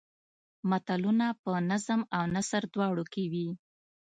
متلونه 0.69 1.27
په 1.43 1.51
نظم 1.69 2.01
او 2.17 2.23
نثر 2.35 2.63
دواړو 2.73 3.03
کې 3.13 3.23
وي 3.31 3.49